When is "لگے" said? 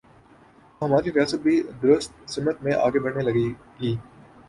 3.23-3.47